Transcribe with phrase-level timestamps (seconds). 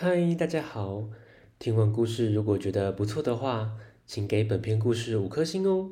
[0.00, 1.08] 嗨，大家好！
[1.58, 3.72] 听完故事，如果觉得不错的话，
[4.06, 5.90] 请给本篇故事五颗星哦。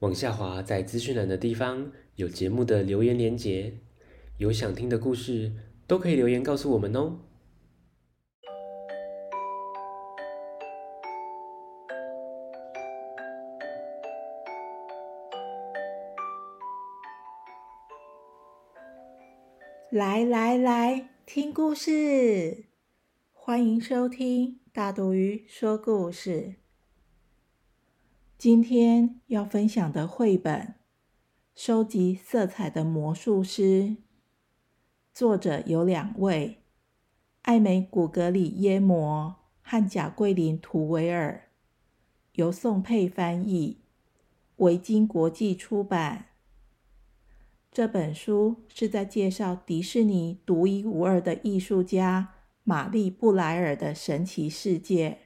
[0.00, 3.78] 往下滑，在资讯栏的地方有节目的留言连结，
[4.36, 5.50] 有想听的故事
[5.86, 7.20] 都可以留言告诉我们哦。
[19.90, 22.69] 来来来，听故事！
[23.42, 26.56] 欢迎收听大肚鱼说故事。
[28.36, 30.60] 今天要分享的绘本
[31.54, 33.62] 《收集色彩的魔术师》，
[35.14, 36.58] 作者有两位：
[37.40, 41.48] 艾美·古格里耶摩和贾桂林·图维尔，
[42.34, 43.78] 由宋佩翻译，
[44.56, 46.26] 维京国际出版。
[47.72, 52.34] 这本书是在介绍迪士尼独一无二的艺术家
[52.70, 55.18] 玛丽·布莱尔的神奇世界。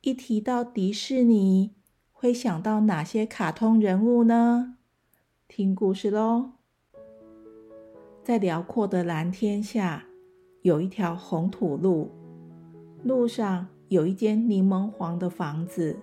[0.00, 1.76] 一提到迪士尼，
[2.10, 4.74] 会想到哪些卡通人物呢？
[5.46, 6.54] 听故事喽！
[8.24, 10.06] 在辽阔的蓝天下，
[10.62, 12.10] 有一条红土路，
[13.04, 15.96] 路上有一间柠檬黄的房子，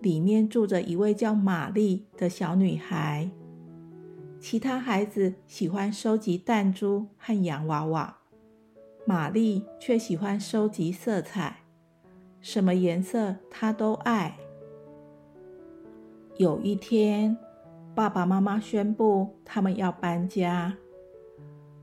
[0.00, 3.28] 里面住着一位叫玛丽的小女孩。
[4.38, 8.19] 其他孩子喜欢收集弹珠和洋娃娃，
[9.10, 11.64] 玛丽却喜欢收集色彩，
[12.40, 14.38] 什么颜色她都爱。
[16.36, 17.36] 有一天，
[17.92, 20.76] 爸爸妈妈宣布他们要搬家。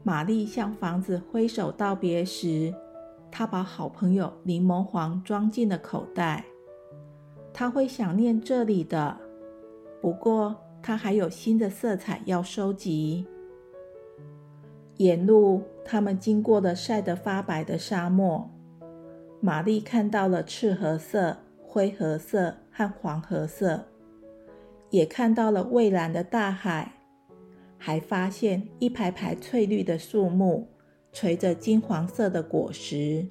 [0.03, 2.73] 玛丽向房子挥手道别时，
[3.29, 6.45] 她把好朋友柠檬黄装进了口袋。
[7.51, 9.17] 她会想念这里的，
[10.01, 10.55] 不过。
[10.79, 13.27] 他还有新的色彩要收集。
[14.97, 18.49] 沿路，他们经过了晒得发白的沙漠。
[19.39, 23.85] 玛丽看到了赤褐色、灰褐色和黄褐色，
[24.89, 26.93] 也看到了蔚蓝的大海，
[27.77, 30.67] 还发现一排排翠绿的树木，
[31.11, 33.27] 垂着金黄色的果实。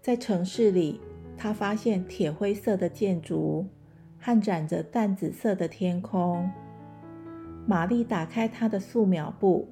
[0.00, 1.00] 在城市里，
[1.36, 3.66] 他发现铁灰色的建筑。
[4.26, 6.50] 和染着淡紫色的天空。
[7.66, 9.68] 玛丽打开她的素描簿，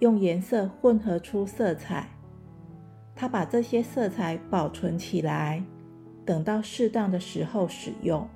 [0.00, 2.08] 用颜色混合出色彩。
[3.14, 5.64] 他把这些色彩保存起来，
[6.24, 8.28] 等到适当的时候使用。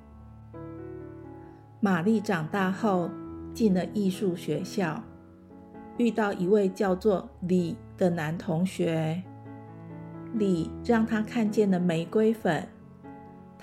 [1.79, 3.09] 玛丽长大后
[3.53, 5.03] 进了艺术学校，
[5.97, 9.21] 遇到一位叫做李的男同学。
[10.33, 12.67] 李让她看见了玫瑰粉。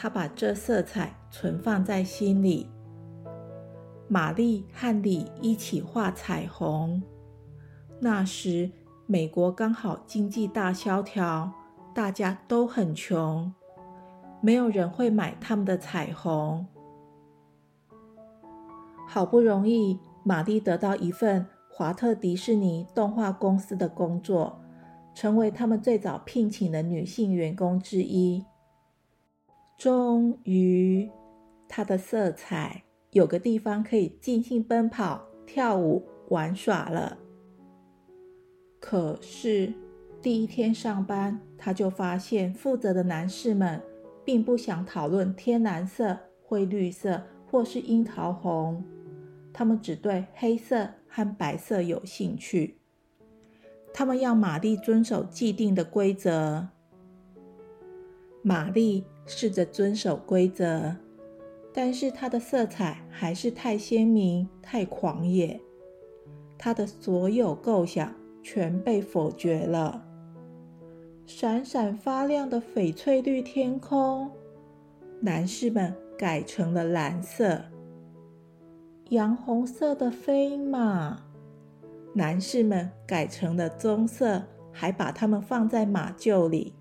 [0.01, 2.71] 他把这色彩存放在心里。
[4.07, 7.03] 玛丽和李一起画彩虹。
[8.01, 8.71] 那时，
[9.07, 11.53] 美国刚好经济大萧条，
[11.93, 13.53] 大家都很穷，
[14.41, 16.67] 没有人会买他们的彩虹。
[19.09, 24.61] 好不容易，玛丽得到一份华特迪士尼动画公司的工作，
[25.13, 28.45] 成为他们最早聘请的女性员工之一。
[29.77, 31.11] 终于，
[31.69, 37.17] 她的色彩有个地方可以尽兴奔跑、跳舞、玩耍了。
[38.89, 39.71] 可是
[40.23, 43.83] 第一天上班，他就发现负责的男士们
[44.25, 48.83] 并不想讨论天蓝色、灰绿色或是樱桃红，
[49.53, 52.79] 他们只对黑色和白色有兴趣。
[53.93, 56.69] 他们要玛丽遵守既定的规则。
[58.43, 59.05] 玛丽。
[59.27, 60.97] 试着遵守规则，
[61.75, 65.61] 但是它的色彩还是太鲜明、太狂野。
[66.57, 70.05] 他的所有构想全被否决了。
[71.27, 74.31] 闪闪发亮的翡翠绿天空，
[75.21, 77.61] 男士们改成了蓝色。
[79.11, 81.19] 洋红色的飞马，
[82.15, 86.73] 男士们改成了棕色，还把它们放在马厩里。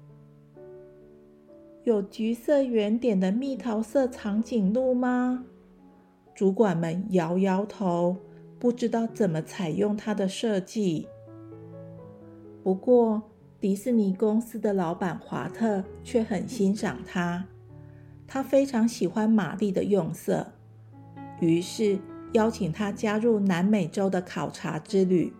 [1.84, 5.46] 有橘色圆点的蜜桃色长颈鹿吗？
[6.36, 8.16] 主管们摇摇头，
[8.60, 11.08] 不知道怎么采用它的设计。
[12.68, 13.22] 不过，
[13.62, 17.46] 迪士尼公司的老板华特却很欣赏他，
[18.28, 20.46] 他非常喜欢玛丽的用色，
[21.40, 21.98] 于是
[22.34, 25.32] 邀请他加入南美洲的考察之旅，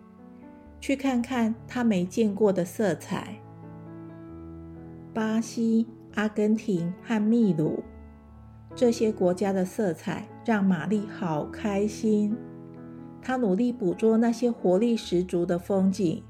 [0.80, 3.34] 去看看他没见过的色彩。
[5.12, 5.86] 巴西。
[6.14, 7.82] 阿根廷和秘鲁
[8.74, 12.34] 这些国家的色彩让玛丽好开心。
[13.20, 16.22] 她努力捕捉那些活力十足的风景。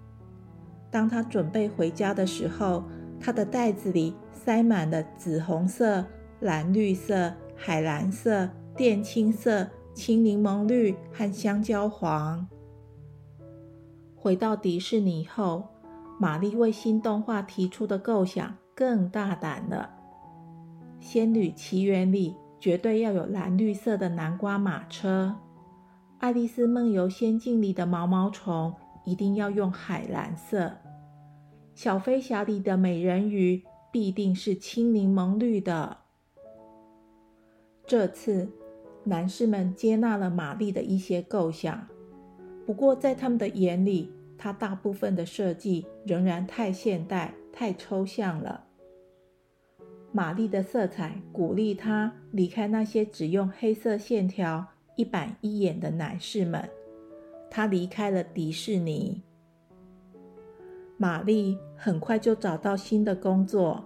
[0.90, 2.84] 当他准备回家的时候，
[3.20, 6.04] 他的袋子里塞满了紫红色、
[6.40, 12.46] 蓝绿色、海蓝色、靛青色、青柠檬绿和香蕉黄。
[14.16, 15.68] 回到迪士尼后，
[16.18, 19.90] 玛丽为新动画提出的构想更大胆了。
[21.04, 25.36] 《仙女奇缘》里绝对要有蓝绿色的南瓜马车，
[26.18, 28.74] 《爱丽丝梦游仙境》里的毛毛虫
[29.08, 30.70] 一定要用海蓝色。
[31.74, 35.96] 小飞侠里的美人鱼必定是青柠檬绿的。
[37.86, 38.50] 这次，
[39.04, 41.88] 男士们接纳了玛丽的一些构想，
[42.66, 48.66] 不过在他们的眼里，她大部分的设计仍然太现代、太抽象了。
[50.12, 54.66] 玛丽的色彩鼓励她离开那些只用黑色线条、
[54.96, 56.68] 一板一眼的男士们，
[57.50, 59.22] 他离开了迪士尼。
[60.96, 63.84] 玛丽很快就找到新的工作，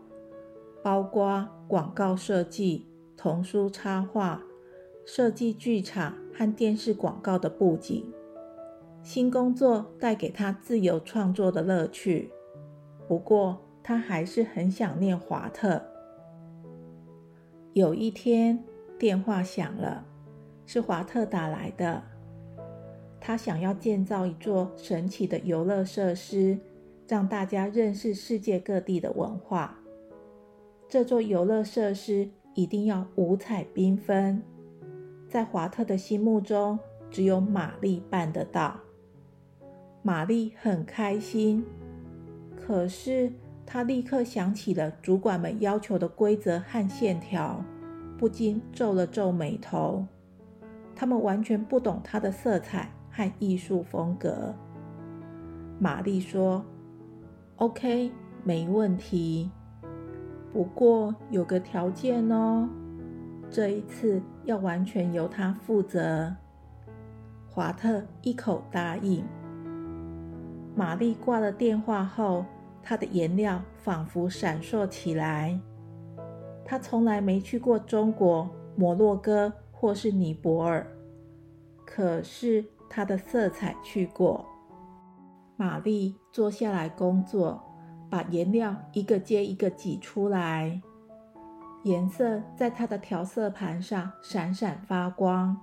[0.82, 2.87] 包括广告设计、
[3.17, 4.43] 童书插画、
[5.05, 8.11] 设计剧场和电视广告的布景。
[9.03, 12.31] 新工作带给她自由创作的乐趣，
[13.06, 15.82] 不过她还是很想念华特。
[17.75, 18.62] 有一天，
[18.99, 20.06] 电话响了，
[20.64, 22.03] 是华特打来的。
[23.23, 26.59] 他想要建造一座神奇的游乐设施。
[27.09, 29.79] 让大家认识世界各地的文化。
[30.89, 34.43] 这座游乐设施一定要五彩缤纷，
[35.29, 36.79] 在华特的心目中，
[37.11, 38.81] 只有玛丽办得到。
[40.01, 41.63] 玛丽很开心，
[42.57, 43.31] 可是
[43.67, 47.63] 她立刻想起了主管们要求的规则和线条，
[48.17, 50.07] 不禁皱了皱眉头。
[50.97, 54.53] 他们完全不懂她的色彩和艺术风格。
[55.79, 56.64] 玛丽说。
[57.56, 58.11] OK，
[58.43, 59.49] 没问题。
[60.53, 62.69] 不过有个条件哦，
[63.49, 66.35] 这一次要完全由他负责。
[67.49, 69.25] 华特一口答应。
[70.75, 72.44] 玛丽挂了电话后，
[72.82, 75.61] 她的颜料仿佛闪烁起来。
[76.64, 80.85] 她从来没去过中国、摩洛哥或是尼泊尔，
[81.87, 82.64] 可是
[82.94, 84.44] 她的色彩去过。
[85.56, 87.62] 玛丽坐下来工作，
[88.11, 90.83] 把颜料一个接一个挤出来，
[91.85, 95.56] 颜色在她的调色盘上闪闪发光。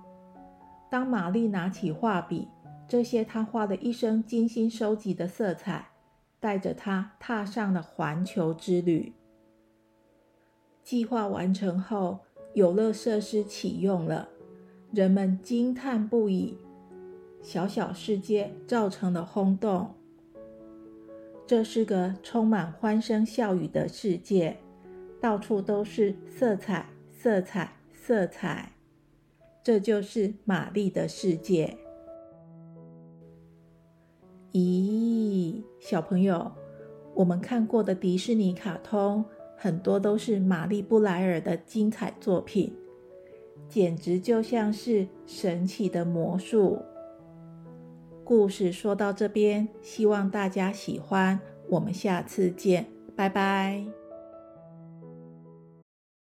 [0.90, 2.48] 当玛丽拿起画笔，
[2.88, 5.86] 这些她花了一生精心收集的色彩，
[6.40, 9.12] 带着她踏上了环球之旅。
[10.82, 12.18] 计划完成后，
[12.54, 14.28] 游乐设施启用了，
[14.92, 16.58] 人们惊叹不已。
[17.42, 19.94] 小小世界造成的轰动。
[21.46, 24.56] 这是个充满欢声笑语的世界，
[25.20, 28.72] 到处都是色彩，色彩，色彩。
[29.62, 31.76] 这就是玛丽的世界。
[34.52, 36.52] 咦，小朋友，
[37.14, 39.24] 我们看过的迪士尼卡通
[39.56, 42.72] 很多都是玛丽布莱尔的精彩作品，
[43.68, 46.80] 简直就像是神奇的魔术。
[48.30, 51.40] 故事说到这边，希望大家喜欢。
[51.68, 52.86] 我们下次见，
[53.16, 53.99] 拜拜。